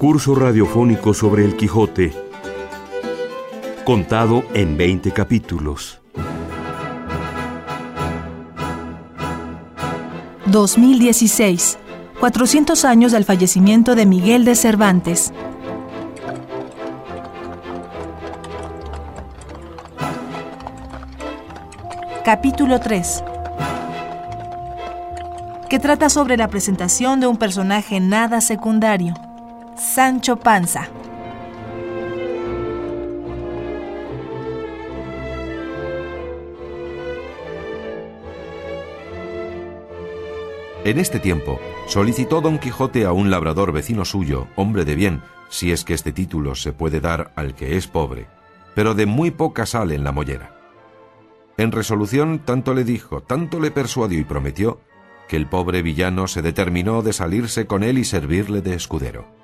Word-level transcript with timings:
Curso 0.00 0.34
radiofónico 0.34 1.12
sobre 1.12 1.44
el 1.44 1.56
Quijote, 1.56 2.14
contado 3.84 4.44
en 4.54 4.78
20 4.78 5.10
capítulos. 5.10 6.00
2016, 10.46 11.78
400 12.18 12.86
años 12.86 13.12
del 13.12 13.26
fallecimiento 13.26 13.94
de 13.94 14.06
Miguel 14.06 14.46
de 14.46 14.54
Cervantes. 14.54 15.34
Capítulo 22.24 22.80
3 22.80 23.24
que 25.68 25.78
trata 25.78 26.08
sobre 26.08 26.36
la 26.36 26.48
presentación 26.48 27.20
de 27.20 27.28
un 27.28 27.36
personaje 27.36 28.00
nada 28.00 28.40
secundario, 28.40 29.14
Sancho 29.80 30.36
Panza. 30.36 30.90
En 40.84 40.98
este 40.98 41.18
tiempo, 41.18 41.58
solicitó 41.86 42.42
Don 42.42 42.58
Quijote 42.58 43.06
a 43.06 43.12
un 43.12 43.30
labrador 43.30 43.72
vecino 43.72 44.04
suyo, 44.04 44.48
hombre 44.54 44.84
de 44.84 44.94
bien, 44.94 45.22
si 45.48 45.72
es 45.72 45.84
que 45.84 45.94
este 45.94 46.12
título 46.12 46.54
se 46.54 46.74
puede 46.74 47.00
dar 47.00 47.32
al 47.34 47.54
que 47.54 47.78
es 47.78 47.86
pobre, 47.86 48.26
pero 48.74 48.94
de 48.94 49.06
muy 49.06 49.30
poca 49.30 49.64
sal 49.64 49.92
en 49.92 50.04
la 50.04 50.12
mollera. 50.12 50.54
En 51.56 51.72
resolución 51.72 52.40
tanto 52.44 52.74
le 52.74 52.84
dijo, 52.84 53.22
tanto 53.22 53.58
le 53.58 53.70
persuadió 53.70 54.18
y 54.18 54.24
prometió, 54.24 54.78
que 55.26 55.38
el 55.38 55.46
pobre 55.46 55.80
villano 55.80 56.26
se 56.26 56.42
determinó 56.42 57.00
de 57.00 57.14
salirse 57.14 57.66
con 57.66 57.82
él 57.82 57.96
y 57.96 58.04
servirle 58.04 58.60
de 58.60 58.74
escudero. 58.74 59.39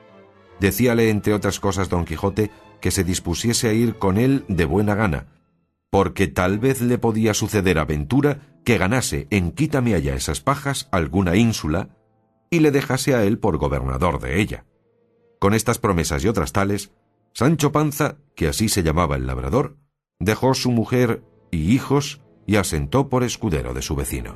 Decíale, 0.60 1.10
entre 1.10 1.34
otras 1.34 1.60
cosas, 1.60 1.88
don 1.88 2.04
Quijote, 2.04 2.50
que 2.80 2.90
se 2.90 3.04
dispusiese 3.04 3.68
a 3.68 3.72
ir 3.72 3.96
con 3.96 4.18
él 4.18 4.44
de 4.48 4.64
buena 4.64 4.94
gana, 4.94 5.26
porque 5.90 6.26
tal 6.26 6.58
vez 6.58 6.80
le 6.80 6.98
podía 6.98 7.34
suceder 7.34 7.78
aventura 7.78 8.40
que 8.64 8.78
ganase 8.78 9.26
en 9.30 9.52
quítame 9.52 9.94
allá 9.94 10.14
esas 10.14 10.40
pajas 10.40 10.88
alguna 10.90 11.36
ínsula 11.36 11.90
y 12.50 12.60
le 12.60 12.70
dejase 12.70 13.14
a 13.14 13.24
él 13.24 13.38
por 13.38 13.58
gobernador 13.58 14.20
de 14.20 14.40
ella. 14.40 14.64
Con 15.38 15.54
estas 15.54 15.78
promesas 15.78 16.24
y 16.24 16.28
otras 16.28 16.52
tales, 16.52 16.92
Sancho 17.32 17.70
Panza, 17.70 18.16
que 18.34 18.48
así 18.48 18.68
se 18.68 18.82
llamaba 18.82 19.16
el 19.16 19.26
labrador, 19.26 19.76
dejó 20.18 20.54
su 20.54 20.70
mujer 20.70 21.22
y 21.50 21.72
hijos 21.74 22.22
y 22.46 22.56
asentó 22.56 23.08
por 23.08 23.24
escudero 23.24 23.74
de 23.74 23.82
su 23.82 23.94
vecino. 23.94 24.34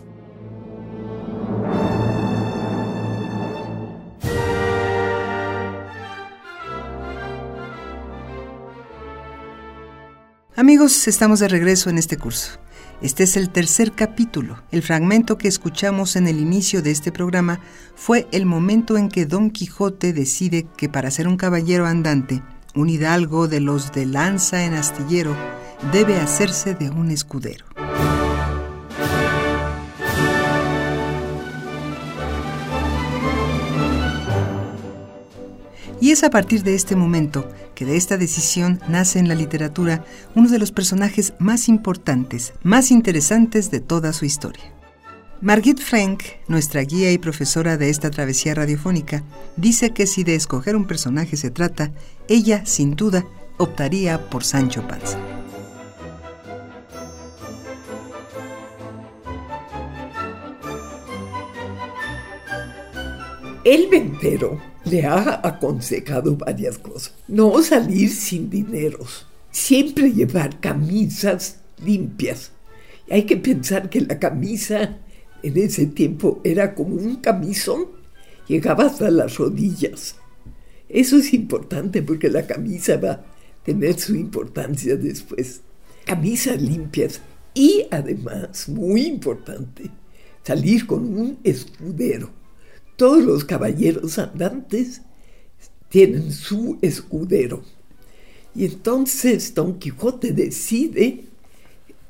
Amigos, 10.61 11.08
estamos 11.08 11.41
de 11.41 11.48
regreso 11.48 11.89
en 11.89 11.97
este 11.97 12.19
curso. 12.19 12.61
Este 13.00 13.22
es 13.22 13.39
el 13.39 13.48
tercer 13.48 13.92
capítulo. 13.92 14.62
El 14.70 14.83
fragmento 14.83 15.39
que 15.39 15.48
escuchamos 15.48 16.17
en 16.17 16.28
el 16.28 16.39
inicio 16.39 16.83
de 16.83 16.91
este 16.91 17.11
programa 17.11 17.61
fue 17.94 18.28
el 18.30 18.44
momento 18.44 18.98
en 18.98 19.08
que 19.08 19.25
Don 19.25 19.48
Quijote 19.52 20.12
decide 20.12 20.67
que 20.77 20.91
para 20.91 21.11
ser 21.11 21.28
un 21.28 21.39
caballero 21.39 21.86
andante, 21.86 22.42
un 22.75 22.91
hidalgo 22.91 23.48
de 23.48 23.61
los 23.61 23.91
de 23.92 24.05
lanza 24.05 24.67
en 24.67 24.75
astillero, 24.75 25.34
debe 25.94 26.19
hacerse 26.19 26.74
de 26.74 26.91
un 26.91 27.11
escudero. 27.11 27.64
Y 36.01 36.11
es 36.11 36.24
a 36.24 36.30
partir 36.30 36.62
de 36.62 36.74
este 36.74 36.96
momento 36.96 37.48
que 37.74 37.84
de 37.84 37.96
esta 37.96 38.17
decisión 38.17 38.80
nace 38.89 39.18
en 39.18 39.28
la 39.28 39.34
literatura 39.34 40.05
uno 40.34 40.48
de 40.48 40.58
los 40.58 40.73
personajes 40.73 41.34
más 41.39 41.68
importantes, 41.68 42.52
más 42.62 42.90
interesantes 42.90 43.70
de 43.70 43.80
toda 43.80 44.12
su 44.12 44.24
historia. 44.24 44.64
Margit 45.42 45.80
Frank, 45.80 46.23
nuestra 46.48 46.83
guía 46.83 47.11
y 47.12 47.18
profesora 47.18 47.78
de 47.78 47.89
esta 47.89 48.11
travesía 48.11 48.55
radiofónica, 48.55 49.23
dice 49.56 49.90
que 49.90 50.06
si 50.06 50.23
de 50.23 50.34
escoger 50.34 50.77
un 50.77 50.86
personaje 50.86 51.39
se 51.39 51.51
trata, 51.51 51.92
ella, 52.28 52.67
sin 52.67 52.95
duda, 52.95 53.24
optaría 53.57 54.28
por 54.28 54.45
Sancho 54.45 54.86
Panza. 54.86 55.18
El 63.64 63.89
ventero 63.89 64.58
le 64.85 65.05
ha 65.05 65.41
aconsejado 65.46 66.36
varias 66.36 66.79
cosas. 66.79 67.14
No 67.29 67.63
salir 67.63 68.11
sin 68.11 68.51
dineros. 68.51 69.27
Siempre 69.51 70.13
llevar 70.13 70.61
camisas 70.61 71.57
limpias. 71.85 72.52
Hay 73.11 73.24
que 73.24 73.36
pensar 73.36 73.90
que 73.90 74.01
la 74.01 74.19
camisa 74.19 74.98
en 75.42 75.57
ese 75.57 75.86
tiempo 75.86 76.40
era 76.45 76.74
como 76.74 76.95
un 76.96 77.17
camisón. 77.17 77.86
Llegaba 78.46 78.86
hasta 78.86 79.11
las 79.11 79.36
rodillas. 79.36 80.17
Eso 80.89 81.19
es 81.19 81.33
importante 81.35 82.02
porque 82.02 82.29
la 82.29 82.46
camisa 82.46 82.96
va 82.96 83.13
a 83.13 83.24
tener 83.64 83.98
su 83.98 84.14
importancia 84.14 84.96
después. 84.96 85.61
Camisas 86.05 86.61
limpias. 86.61 87.20
Y 87.52 87.86
además, 87.90 88.69
muy 88.69 89.02
importante, 89.02 89.90
salir 90.45 90.86
con 90.86 91.02
un 91.02 91.39
escudero 91.42 92.39
todos 93.00 93.24
los 93.24 93.44
caballeros 93.46 94.18
andantes 94.18 95.00
tienen 95.88 96.30
su 96.30 96.77
escudero. 96.83 97.62
Y 98.55 98.66
entonces 98.66 99.55
Don 99.55 99.78
Quijote 99.78 100.33
decide 100.33 101.24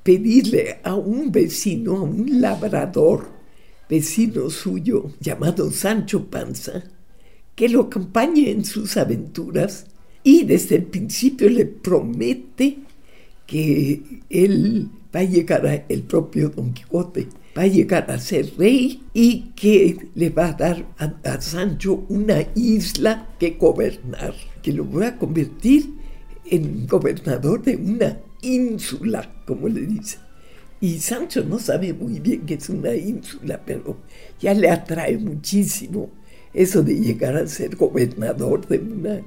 pedirle 0.03 0.81
a 0.83 0.97
un 0.97 1.31
vecino, 1.31 1.99
a 1.99 2.03
un 2.03 2.41
labrador, 2.41 3.29
vecino 3.89 4.51
suyo, 4.51 5.13
llamado 5.21 5.71
Sancho 5.71 6.27
Panza, 6.27 6.83
que 7.55 7.69
lo 7.69 7.83
acompañe 7.83 8.51
en 8.51 8.65
sus 8.65 8.97
aventuras 8.97 9.87
y 10.25 10.43
desde 10.43 10.75
el 10.75 10.87
principio 10.87 11.49
le 11.51 11.67
promete 11.67 12.79
que 13.47 14.23
él 14.29 14.89
va 15.15 15.21
a 15.21 15.23
llegar 15.23 15.65
a 15.69 15.75
el 15.89 16.03
propio 16.03 16.49
Don 16.49 16.73
Quijote 16.73 17.29
va 17.57 17.63
a 17.63 17.67
llegar 17.67 18.11
a 18.11 18.19
ser 18.19 18.53
rey 18.57 19.03
y 19.13 19.53
que 19.57 20.09
le 20.15 20.31
va 20.31 20.49
a 20.49 20.53
dar 20.53 20.85
a, 20.99 21.41
Sancho 21.41 22.05
una 22.09 22.47
isla 22.55 23.29
que 23.39 23.51
gobernar, 23.51 24.35
que 24.63 24.73
lo 24.73 24.91
va 24.91 25.09
a 25.09 25.17
convertir 25.17 25.95
en 26.47 26.87
gobernador 26.87 27.63
de 27.63 27.77
una 27.77 28.19
ínsula, 28.43 29.43
como 29.47 29.69
le 29.69 29.83
dice. 29.83 30.19
Y 30.81 30.99
Sancho 30.99 31.45
no 31.45 31.59
sabe 31.59 31.93
muy 31.93 32.21
bien 32.21 32.47
qué 32.47 32.55
es 32.55 32.69
una 32.69 32.95
ínsula, 32.95 33.61
pero 33.65 33.99
ya 34.41 34.55
le 34.55 34.71
atrae 34.71 35.19
muchísimo 35.19 36.11
eso 36.55 36.83
de 36.83 36.95
llegar 36.95 37.37
a 37.37 37.47
ser 37.47 37.77
gobernador 37.77 38.67
de 38.67 38.79
una, 38.79 39.21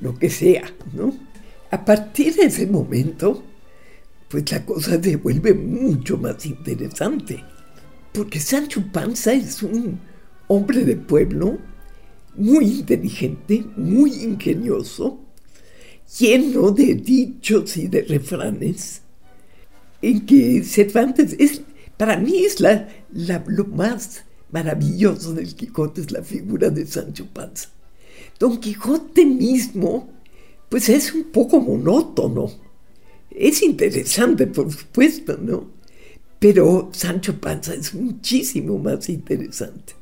lo 0.00 0.18
que 0.18 0.28
sea, 0.28 0.64
¿no? 0.92 1.14
A 1.70 1.84
partir 1.84 2.34
de 2.34 2.44
ese 2.44 2.66
momento, 2.66 3.42
pues 4.28 4.50
la 4.50 4.64
cosa 4.64 5.00
se 5.02 5.16
vuelve 5.16 5.54
mucho 5.54 6.16
más 6.18 6.44
interesante 6.44 7.42
porque 8.16 8.40
Sancho 8.40 8.82
Panza 8.92 9.34
es 9.34 9.62
un 9.62 10.00
hombre 10.48 10.86
de 10.86 10.96
pueblo 10.96 11.58
muy 12.34 12.64
inteligente, 12.64 13.62
muy 13.76 14.10
ingenioso, 14.22 15.20
lleno 16.18 16.70
de 16.70 16.94
dichos 16.94 17.76
y 17.76 17.88
de 17.88 18.02
refranes, 18.02 19.02
en 20.00 20.24
que 20.24 20.64
Cervantes 20.64 21.36
es, 21.38 21.60
para 21.98 22.16
mí 22.16 22.38
es 22.38 22.60
la, 22.60 22.88
lo 23.12 23.66
más 23.66 24.24
maravilloso 24.50 25.34
del 25.34 25.54
Quijote, 25.54 26.00
es 26.00 26.10
la 26.10 26.22
figura 26.22 26.70
de 26.70 26.86
Sancho 26.86 27.26
Panza. 27.26 27.68
Don 28.38 28.58
Quijote 28.58 29.26
mismo, 29.26 30.08
pues 30.70 30.88
es 30.88 31.12
un 31.12 31.24
poco 31.24 31.60
monótono. 31.60 32.50
Es 33.30 33.62
interesante, 33.62 34.46
por 34.46 34.72
supuesto, 34.72 35.36
¿no? 35.36 35.75
Pero 36.48 36.90
Sancho 36.92 37.40
Panza 37.40 37.74
es 37.74 37.92
muchísimo 37.92 38.78
más 38.78 39.08
interesante. 39.08 39.94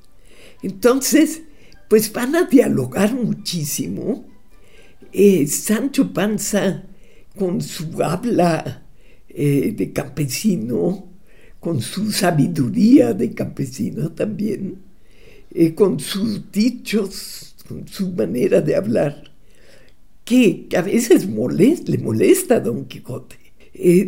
Entonces, 0.62 1.40
pues 1.88 2.12
van 2.12 2.36
a 2.36 2.42
dialogar 2.42 3.14
muchísimo. 3.14 4.26
Eh, 5.10 5.46
Sancho 5.46 6.12
Panza 6.12 6.84
con 7.34 7.62
su 7.62 8.02
habla 8.02 8.82
eh, 9.26 9.72
de 9.74 9.90
campesino, 9.94 11.08
con 11.60 11.80
su 11.80 12.12
sabiduría 12.12 13.14
de 13.14 13.32
campesino 13.32 14.12
también, 14.12 14.82
eh, 15.50 15.74
con 15.74 15.98
sus 15.98 16.52
dichos, 16.52 17.54
con 17.66 17.88
su 17.88 18.10
manera 18.10 18.60
de 18.60 18.76
hablar, 18.76 19.32
que 20.26 20.68
a 20.76 20.82
veces 20.82 21.26
le 21.26 21.98
molesta 21.98 22.56
a 22.56 22.60
Don 22.60 22.84
Quijote. 22.84 23.36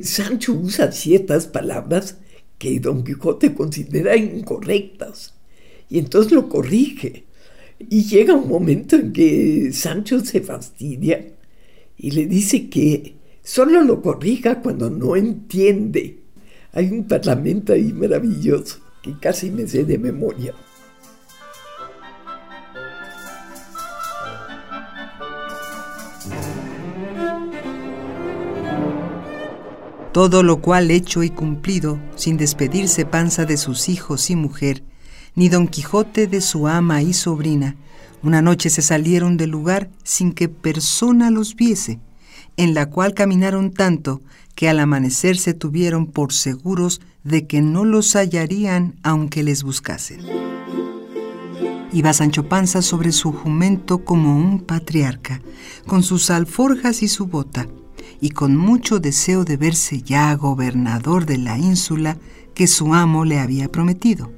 Sancho 0.03 0.53
usa 0.53 0.93
ciertas 0.93 1.47
palabras 1.47 2.19
que 2.59 2.81
Don 2.81 3.05
Quijote 3.05 3.55
considera 3.55 4.17
incorrectas 4.17 5.35
y 5.89 5.99
entonces 5.99 6.33
lo 6.33 6.49
corrige. 6.49 7.25
Y 7.79 8.05
llega 8.05 8.35
un 8.35 8.49
momento 8.49 8.97
en 8.97 9.13
que 9.13 9.71
Sancho 9.73 10.21
se 10.21 10.41
fastidia 10.41 11.27
y 11.99 12.11
le 12.11 12.27
dice 12.27 12.69
que 12.69 13.17
solo 13.43 13.83
lo 13.83 14.01
corrija 14.01 14.63
cuando 14.63 14.89
no 14.89 15.15
entiende. 15.15 16.21
Hay 16.73 16.91
un 16.91 17.07
parlamento 17.07 17.73
ahí 17.73 17.93
maravilloso 17.93 18.81
que 19.03 19.19
casi 19.19 19.51
me 19.51 19.67
sé 19.67 19.85
de 19.85 19.99
memoria. 19.99 20.55
Todo 30.17 30.43
lo 30.43 30.63
cual 30.63 30.91
hecho 30.91 31.23
y 31.23 31.29
cumplido, 31.29 32.01
sin 32.17 32.39
despedirse 32.39 33.05
Panza 33.05 33.45
de 33.45 33.59
sus 33.59 33.91
hijos 33.91 34.31
y 34.31 34.35
mujer, 34.35 34.83
ni 35.35 35.51
Don 35.51 35.69
Quijote 35.69 36.27
de 36.27 36.41
su 36.41 36.69
ama 36.69 37.03
y 37.03 37.13
sobrina, 37.13 37.77
una 38.23 38.41
noche 38.41 38.71
se 38.71 38.81
salieron 38.81 39.37
del 39.37 39.51
lugar 39.51 39.91
sin 40.05 40.33
que 40.33 40.49
persona 40.49 41.31
los 41.31 41.55
viese, 41.55 42.01
en 42.57 42.73
la 42.73 42.89
cual 42.89 43.13
caminaron 43.13 43.75
tanto 43.75 44.23
que 44.55 44.71
al 44.71 44.81
amanecer 44.81 45.37
se 45.37 45.53
tuvieron 45.53 46.07
por 46.07 46.33
seguros 46.33 47.03
de 47.23 47.47
que 47.47 47.61
no 47.61 47.85
los 47.85 48.15
hallarían 48.15 48.95
aunque 49.03 49.43
les 49.43 49.65
buscasen. 49.65 50.21
Iba 51.93 52.15
Sancho 52.15 52.49
Panza 52.49 52.81
sobre 52.81 53.13
su 53.13 53.33
jumento 53.33 54.03
como 54.03 54.35
un 54.35 54.61
patriarca, 54.61 55.43
con 55.87 56.03
sus 56.03 56.31
alforjas 56.31 57.03
y 57.03 57.09
su 57.09 57.27
bota, 57.27 57.69
y 58.21 58.31
con 58.31 58.57
mucho 58.57 58.99
deseo 58.99 59.45
de 59.45 59.57
verse 59.57 60.03
ya 60.03 60.35
gobernador 60.35 61.27
de 61.27 61.39
la 61.39 61.59
ínsula 61.59 62.17
que 62.55 62.67
su 62.67 62.95
amo 62.95 63.25
le 63.25 63.39
había 63.39 63.69
prometido. 63.69 64.33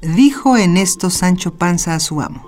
Dijo 0.00 0.56
en 0.56 0.76
esto 0.76 1.10
Sancho 1.10 1.54
Panza 1.54 1.94
a 1.94 2.00
su 2.00 2.20
amo. 2.20 2.42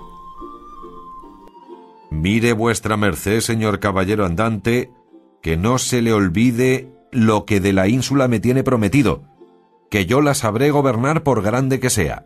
Mire 2.09 2.53
vuestra 2.53 2.97
merced, 2.97 3.41
señor 3.41 3.79
caballero 3.79 4.25
andante, 4.25 4.91
que 5.41 5.57
no 5.57 5.77
se 5.77 6.01
le 6.01 6.13
olvide 6.13 6.91
lo 7.11 7.45
que 7.45 7.59
de 7.59 7.73
la 7.73 7.87
ínsula 7.87 8.27
me 8.27 8.39
tiene 8.39 8.63
prometido, 8.63 9.23
que 9.89 10.05
yo 10.05 10.21
la 10.21 10.33
sabré 10.33 10.71
gobernar 10.71 11.23
por 11.23 11.41
grande 11.41 11.79
que 11.79 11.89
sea. 11.89 12.25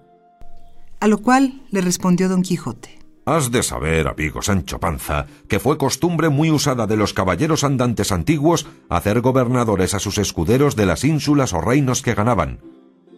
A 1.00 1.08
lo 1.08 1.18
cual 1.20 1.62
le 1.72 1.82
respondió 1.82 2.30
don 2.30 2.42
Quijote. 2.42 3.01
Has 3.32 3.50
de 3.50 3.64
saber, 3.64 4.10
amigo 4.10 4.42
Sancho 4.42 4.78
Panza, 4.78 5.26
que 5.48 5.62
fue 5.62 5.78
costumbre 5.78 6.28
muy 6.28 6.52
usada 6.52 6.86
de 6.86 6.98
los 6.98 7.14
caballeros 7.14 7.64
andantes 7.64 8.12
antiguos 8.12 8.68
hacer 8.90 9.22
gobernadores 9.22 9.94
a 9.94 10.00
sus 10.00 10.18
escuderos 10.18 10.76
de 10.76 10.86
las 10.86 11.06
ínsulas 11.06 11.54
o 11.54 11.62
reinos 11.62 12.02
que 12.02 12.14
ganaban. 12.14 12.60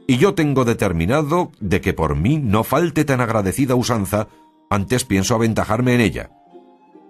Y 0.05 0.19
yo 0.19 0.35
tengo 0.35 0.65
determinado 0.65 1.51
de 1.59 1.81
que 1.81 1.93
por 1.93 2.15
mí 2.15 2.37
no 2.37 2.63
falte 2.63 3.05
tan 3.05 3.21
agradecida 3.21 3.73
usanza, 3.73 4.27
antes 4.69 5.03
pienso 5.03 5.33
aventajarme 5.33 5.95
en 5.95 6.01
ella. 6.01 6.29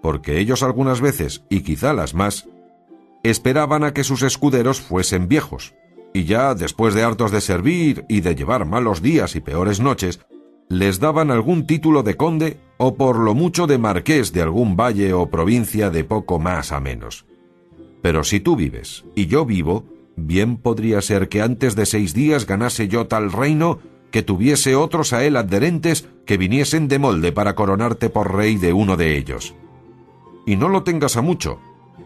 Porque 0.00 0.38
ellos 0.38 0.62
algunas 0.62 1.02
veces, 1.02 1.44
y 1.50 1.60
quizá 1.60 1.92
las 1.92 2.14
más, 2.14 2.48
esperaban 3.22 3.84
a 3.84 3.92
que 3.92 4.02
sus 4.02 4.22
escuderos 4.22 4.80
fuesen 4.80 5.28
viejos, 5.28 5.74
y 6.14 6.24
ya 6.24 6.54
después 6.54 6.94
de 6.94 7.02
hartos 7.02 7.32
de 7.32 7.42
servir 7.42 8.06
y 8.08 8.22
de 8.22 8.34
llevar 8.34 8.64
malos 8.64 9.02
días 9.02 9.36
y 9.36 9.42
peores 9.42 9.78
noches, 9.78 10.20
les 10.70 11.00
daban 11.00 11.30
algún 11.30 11.66
título 11.66 12.02
de 12.02 12.16
conde 12.16 12.63
o 12.76 12.96
por 12.96 13.18
lo 13.18 13.34
mucho 13.34 13.66
de 13.66 13.78
marqués 13.78 14.32
de 14.32 14.42
algún 14.42 14.76
valle 14.76 15.12
o 15.12 15.30
provincia 15.30 15.90
de 15.90 16.04
poco 16.04 16.38
más 16.38 16.72
a 16.72 16.80
menos. 16.80 17.26
Pero 18.02 18.24
si 18.24 18.40
tú 18.40 18.56
vives 18.56 19.04
y 19.14 19.26
yo 19.26 19.46
vivo, 19.46 19.84
bien 20.16 20.56
podría 20.56 21.00
ser 21.00 21.28
que 21.28 21.42
antes 21.42 21.76
de 21.76 21.86
seis 21.86 22.14
días 22.14 22.46
ganase 22.46 22.88
yo 22.88 23.06
tal 23.06 23.32
reino 23.32 23.78
que 24.10 24.22
tuviese 24.22 24.76
otros 24.76 25.12
a 25.12 25.24
él 25.24 25.36
adherentes 25.36 26.08
que 26.24 26.36
viniesen 26.36 26.86
de 26.86 26.98
molde 26.98 27.32
para 27.32 27.54
coronarte 27.54 28.10
por 28.10 28.32
rey 28.34 28.56
de 28.56 28.72
uno 28.72 28.96
de 28.96 29.16
ellos. 29.16 29.54
Y 30.46 30.56
no 30.56 30.68
lo 30.68 30.84
tengas 30.84 31.16
a 31.16 31.22
mucho, 31.22 31.58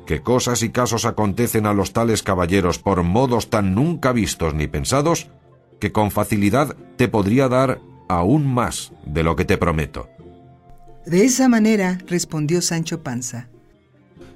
que 0.07 0.23
cosas 0.23 0.63
y 0.63 0.71
casos 0.71 1.05
acontecen 1.05 1.67
a 1.67 1.75
los 1.75 1.93
tales 1.93 2.23
caballeros 2.23 2.79
por 2.79 3.03
modos 3.03 3.51
tan 3.51 3.75
nunca 3.75 4.13
vistos 4.13 4.55
ni 4.55 4.67
pensados, 4.67 5.29
que 5.81 5.93
con 5.93 6.11
facilidad 6.11 6.77
te 6.97 7.09
podría 7.09 7.49
dar 7.49 7.81
aún 8.09 8.47
más 8.47 8.93
de 9.05 9.23
lo 9.23 9.37
que 9.37 9.45
te 9.45 9.59
prometo. 9.59 10.09
De 11.07 11.25
esa 11.25 11.49
manera 11.49 11.99
respondió 12.07 12.61
Sancho 12.61 13.03
Panza. 13.03 13.49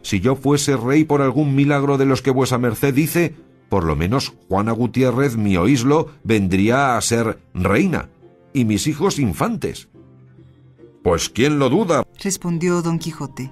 Si 0.03 0.21
yo 0.21 0.37
fuese 0.37 0.77
rey 0.77 1.05
por 1.05 1.23
algún 1.23 1.55
milagro 1.55 1.99
de 1.99 2.07
los 2.07 2.23
que 2.23 2.31
vuesa 2.31 2.59
merced 2.59 2.95
dice, 2.95 3.35
por 3.69 3.85
lo 3.85 3.97
menos 3.97 4.35
Juana 4.49 4.73
Gutiérrez, 4.73 5.37
mi 5.37 5.57
oíslo, 5.57 6.11
vendría 6.25 6.97
a 6.97 7.01
ser 7.01 7.39
reina, 7.55 8.09
y 8.53 8.65
mis 8.65 8.87
hijos 8.87 9.19
infantes. 9.19 9.89
Pues 11.03 11.29
quién 11.29 11.59
lo 11.59 11.69
duda, 11.69 12.05
respondió 12.23 12.83
don 12.83 12.99
Quijote. 12.99 13.51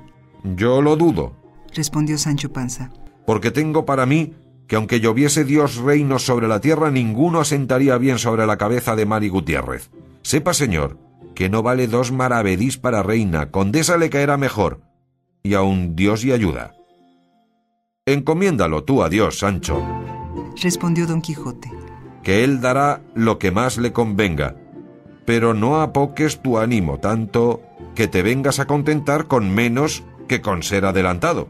Yo 0.57 0.83
lo 0.83 0.97
dudo, 0.97 1.35
respondió 1.75 2.19
Sancho 2.19 2.53
Panza. 2.53 2.93
Porque 3.27 3.51
tengo 3.51 3.85
para 3.85 4.07
mí 4.07 4.35
que 4.67 4.77
aunque 4.77 5.01
lloviese 5.01 5.45
Dios 5.45 5.77
reinos 5.77 6.23
sobre 6.23 6.49
la 6.49 6.61
tierra, 6.61 6.91
ninguno 6.91 7.41
asentaría 7.41 7.99
bien 7.99 8.19
sobre 8.19 8.47
la 8.47 8.57
cabeza 8.57 8.95
de 8.95 9.07
Mari 9.07 9.29
Gutiérrez. 9.29 9.91
Sepa, 10.23 10.55
señor, 10.55 10.97
que 11.40 11.48
no 11.48 11.62
vale 11.62 11.87
dos 11.87 12.12
maravedís 12.12 12.76
para 12.76 13.02
reina, 13.02 13.50
condesa 13.50 13.96
le 13.96 14.10
caerá 14.10 14.37
mejor, 14.37 14.82
y 15.42 15.54
aun 15.54 15.96
Dios 15.96 16.22
y 16.22 16.32
ayuda. 16.32 16.75
Encomiéndalo 18.04 18.84
tú 18.84 19.02
a 19.02 19.08
Dios, 19.08 19.38
Sancho, 19.38 19.82
respondió 20.62 21.06
don 21.06 21.22
Quijote, 21.22 21.72
que 22.22 22.44
él 22.44 22.60
dará 22.60 23.00
lo 23.14 23.38
que 23.38 23.52
más 23.52 23.78
le 23.78 23.90
convenga, 23.90 24.54
pero 25.25 25.54
no 25.54 25.81
apoques 25.81 26.42
tu 26.42 26.58
ánimo 26.58 26.98
tanto 26.98 27.62
que 27.94 28.06
te 28.06 28.20
vengas 28.20 28.58
a 28.58 28.66
contentar 28.66 29.26
con 29.26 29.50
menos 29.50 30.04
que 30.28 30.42
con 30.42 30.62
ser 30.62 30.84
adelantado. 30.84 31.48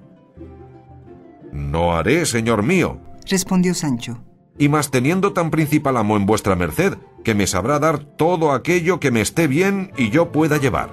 No 1.50 1.96
haré, 1.96 2.26
señor 2.26 2.62
mío, 2.62 3.00
respondió 3.28 3.75
Sancho 3.75 4.22
y 4.56 4.69
más 4.69 4.90
teniendo 4.90 5.32
tan 5.32 5.50
principal 5.50 5.96
amo 5.96 6.16
en 6.16 6.26
vuestra 6.26 6.54
merced, 6.54 6.98
que 7.25 7.34
me 7.34 7.46
sabrá 7.46 7.78
dar 7.78 7.99
todo 8.05 8.52
aquello 8.52 9.00
que 9.00 9.11
me 9.11 9.20
esté 9.20 9.46
bien 9.46 9.93
y 9.96 10.11
yo 10.11 10.32
pueda 10.32 10.56
llevar. 10.58 10.90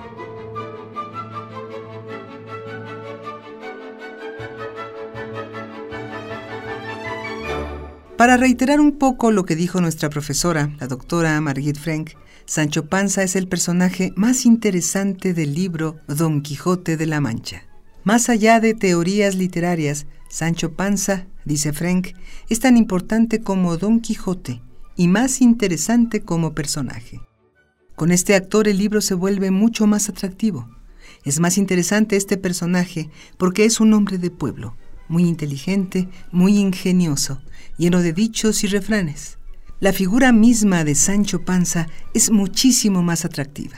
Para 8.17 8.35
reiterar 8.35 8.79
un 8.79 8.97
poco 8.97 9.31
lo 9.31 9.45
que 9.45 9.55
dijo 9.55 9.79
nuestra 9.79 10.09
profesora, 10.09 10.75
la 10.79 10.87
doctora 10.87 11.39
Margit 11.39 11.77
Frank, 11.77 12.11
Sancho 12.45 12.87
Panza 12.87 13.21
es 13.23 13.35
el 13.35 13.47
personaje 13.47 14.11
más 14.15 14.45
interesante 14.45 15.33
del 15.33 15.53
libro 15.53 15.97
Don 16.07 16.41
Quijote 16.41 16.97
de 16.97 17.05
la 17.05 17.21
Mancha. 17.21 17.63
Más 18.03 18.29
allá 18.29 18.59
de 18.59 18.73
teorías 18.73 19.35
literarias, 19.35 20.07
Sancho 20.29 20.73
Panza, 20.73 21.27
dice 21.45 21.73
Frank, 21.73 22.07
es 22.49 22.59
tan 22.59 22.75
importante 22.75 23.41
como 23.41 23.77
Don 23.77 23.99
Quijote 23.99 24.61
y 24.97 25.07
más 25.07 25.41
interesante 25.41 26.21
como 26.21 26.53
personaje. 26.53 27.21
Con 27.95 28.11
este 28.11 28.35
actor 28.35 28.67
el 28.67 28.77
libro 28.77 28.99
se 28.99 29.13
vuelve 29.13 29.51
mucho 29.51 29.87
más 29.87 30.09
atractivo. 30.09 30.69
Es 31.23 31.39
más 31.39 31.57
interesante 31.57 32.15
este 32.15 32.37
personaje 32.37 33.09
porque 33.37 33.65
es 33.65 33.79
un 33.79 33.93
hombre 33.93 34.17
de 34.17 34.31
pueblo, 34.31 34.75
muy 35.07 35.23
inteligente, 35.23 36.09
muy 36.31 36.57
ingenioso, 36.57 37.41
lleno 37.77 38.01
de 38.01 38.13
dichos 38.13 38.63
y 38.63 38.67
refranes. 38.67 39.37
La 39.79 39.93
figura 39.93 40.31
misma 40.31 40.83
de 40.83 40.95
Sancho 40.95 41.45
Panza 41.45 41.87
es 42.13 42.31
muchísimo 42.31 43.03
más 43.03 43.25
atractiva. 43.25 43.77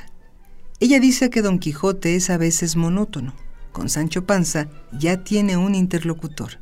Ella 0.80 1.02
dice 1.02 1.30
que 1.30 1.42
Don 1.42 1.60
Quijote 1.60 2.16
es 2.16 2.30
a 2.30 2.38
veces 2.38 2.78
monótono, 2.78 3.34
con 3.74 3.90
Sancho 3.90 4.26
Panza 4.26 4.70
ya 4.98 5.24
tiene 5.24 5.58
un 5.58 5.76
interlocutor. 5.76 6.60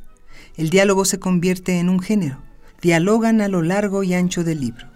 El 0.56 0.70
diálogo 0.70 1.04
se 1.04 1.20
convierte 1.20 1.78
en 1.78 1.88
un 1.88 2.00
género. 2.00 2.47
Dialogan 2.80 3.40
a 3.40 3.48
lo 3.48 3.62
largo 3.62 4.02
y 4.02 4.14
ancho 4.14 4.44
del 4.44 4.60
libro. 4.60 4.86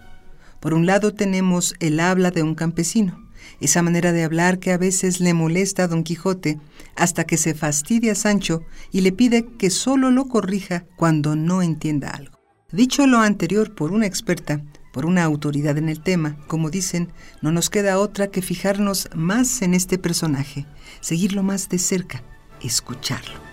Por 0.59 0.73
un 0.73 0.85
lado 0.85 1.13
tenemos 1.13 1.75
el 1.79 1.99
habla 1.99 2.31
de 2.31 2.41
un 2.41 2.55
campesino, 2.55 3.29
esa 3.59 3.81
manera 3.81 4.13
de 4.13 4.23
hablar 4.23 4.59
que 4.59 4.71
a 4.71 4.77
veces 4.77 5.19
le 5.19 5.33
molesta 5.33 5.83
a 5.83 5.87
Don 5.87 6.03
Quijote 6.03 6.59
hasta 6.95 7.25
que 7.25 7.37
se 7.37 7.53
fastidia 7.53 8.13
a 8.13 8.15
Sancho 8.15 8.61
y 8.91 9.01
le 9.01 9.11
pide 9.11 9.45
que 9.57 9.69
solo 9.69 10.11
lo 10.11 10.25
corrija 10.25 10.85
cuando 10.95 11.35
no 11.35 11.61
entienda 11.61 12.09
algo. 12.11 12.39
Dicho 12.71 13.05
lo 13.05 13.19
anterior 13.19 13.75
por 13.75 13.91
una 13.91 14.05
experta, 14.05 14.63
por 14.93 15.05
una 15.05 15.23
autoridad 15.23 15.77
en 15.77 15.89
el 15.89 16.01
tema, 16.01 16.37
como 16.47 16.69
dicen, 16.69 17.11
no 17.41 17.51
nos 17.51 17.69
queda 17.69 17.99
otra 17.99 18.27
que 18.27 18.41
fijarnos 18.41 19.09
más 19.13 19.61
en 19.61 19.73
este 19.73 19.97
personaje, 19.97 20.65
seguirlo 21.01 21.43
más 21.43 21.67
de 21.67 21.79
cerca, 21.79 22.23
escucharlo. 22.61 23.52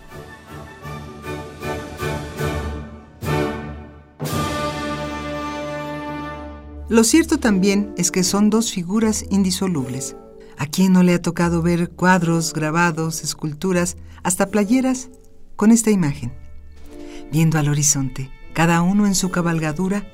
Lo 6.91 7.05
cierto 7.05 7.39
también 7.39 7.95
es 7.97 8.11
que 8.11 8.25
son 8.25 8.51
dos 8.51 8.73
figuras 8.73 9.25
indisolubles. 9.31 10.17
¿A 10.59 10.67
quién 10.67 10.93
no 10.93 11.05
le 11.05 11.15
ha 11.15 11.23
tocado 11.23 11.63
ver 11.63 11.91
cuadros, 11.91 12.53
grabados, 12.53 13.23
esculturas, 13.23 13.97
hasta 14.25 14.49
playeras 14.49 15.09
con 15.55 15.71
esta 15.71 15.93
imagen? 15.93 16.33
Viendo 17.31 17.61
al 17.61 17.69
horizonte, 17.69 18.33
cada 18.55 18.83
uno 18.83 19.07
en 19.07 19.15
su 19.15 19.31
cabalgadura, 19.31 20.05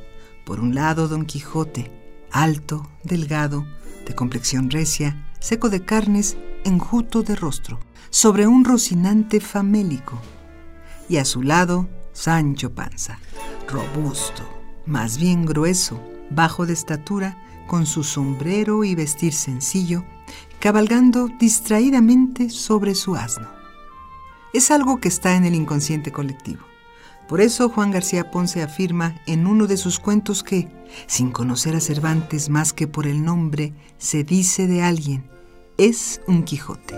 por 0.44 0.60
un 0.60 0.74
lado 0.74 1.08
Don 1.08 1.24
Quijote, 1.24 1.90
alto, 2.30 2.86
delgado, 3.04 3.66
de 4.06 4.14
complexión 4.14 4.68
recia, 4.68 5.32
seco 5.40 5.70
de 5.70 5.82
carnes, 5.82 6.36
enjuto 6.64 7.22
de 7.22 7.36
rostro, 7.36 7.80
sobre 8.10 8.46
un 8.46 8.66
rocinante 8.66 9.40
famélico. 9.40 10.20
Y 11.08 11.16
a 11.16 11.24
su 11.24 11.42
lado, 11.42 11.88
Sancho 12.12 12.74
Panza, 12.74 13.18
robusto, 13.66 14.42
más 14.84 15.16
bien 15.16 15.46
grueso, 15.46 15.98
bajo 16.30 16.66
de 16.66 16.72
estatura, 16.72 17.38
con 17.66 17.86
su 17.86 18.04
sombrero 18.04 18.84
y 18.84 18.94
vestir 18.94 19.32
sencillo, 19.32 20.04
cabalgando 20.60 21.28
distraídamente 21.28 22.50
sobre 22.50 22.94
su 22.94 23.16
asno. 23.16 23.48
Es 24.52 24.70
algo 24.70 25.00
que 25.00 25.08
está 25.08 25.36
en 25.36 25.44
el 25.44 25.54
inconsciente 25.54 26.12
colectivo. 26.12 26.62
Por 27.28 27.40
eso 27.40 27.68
Juan 27.68 27.90
García 27.90 28.30
Ponce 28.30 28.62
afirma 28.62 29.20
en 29.26 29.46
uno 29.46 29.66
de 29.66 29.76
sus 29.76 29.98
cuentos 29.98 30.44
que, 30.44 30.68
sin 31.08 31.32
conocer 31.32 31.74
a 31.74 31.80
Cervantes 31.80 32.48
más 32.48 32.72
que 32.72 32.86
por 32.86 33.06
el 33.06 33.24
nombre, 33.24 33.74
se 33.98 34.22
dice 34.22 34.68
de 34.68 34.82
alguien, 34.82 35.28
es 35.76 36.20
un 36.28 36.44
Quijote. 36.44 36.94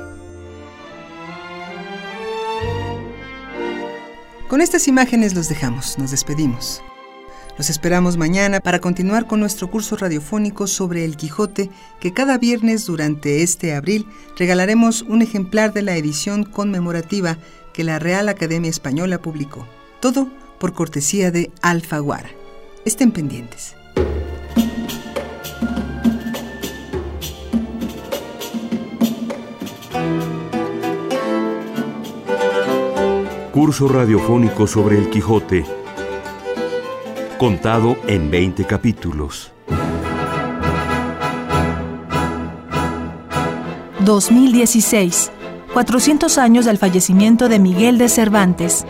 Con 4.49 4.61
estas 4.61 4.87
imágenes 4.87 5.35
los 5.35 5.49
dejamos, 5.49 5.99
nos 5.99 6.11
despedimos. 6.11 6.83
Los 7.59 7.71
esperamos 7.71 8.17
mañana 8.17 8.61
para 8.61 8.79
continuar 8.79 9.27
con 9.27 9.41
nuestro 9.41 9.69
curso 9.69 9.97
radiofónico 9.97 10.69
sobre 10.69 11.05
el 11.05 11.17
Quijote, 11.17 11.71
que 11.99 12.13
cada 12.13 12.39
viernes 12.39 12.87
durante 12.87 13.43
este 13.43 13.75
abril 13.75 14.07
regalaremos 14.37 15.03
un 15.03 15.23
ejemplar 15.23 15.73
de 15.73 15.83
la 15.83 15.97
edición 15.97 16.45
conmemorativa 16.45 17.37
que 17.73 17.83
la 17.83 17.99
Real 17.99 18.29
Academia 18.29 18.71
Española 18.71 19.19
publicó. 19.19 19.67
Todo 19.99 20.29
por 20.61 20.73
cortesía 20.73 21.33
de 21.33 21.51
Alfaguara. 21.61 22.31
Estén 22.85 23.11
pendientes. 23.11 23.75
Curso 33.51 33.89
radiofónico 33.89 34.69
sobre 34.69 34.99
el 34.99 35.11
Quijote. 35.11 35.88
Contado 37.39 37.97
en 38.09 38.33
20 38.33 38.65
capítulos. 38.65 39.53
2016. 44.01 45.31
400 45.73 46.37
años 46.37 46.65
del 46.65 46.79
fallecimiento 46.79 47.49
de 47.49 47.61
Miguel 47.61 47.97
de 47.97 48.09
Cervantes, 48.09 48.85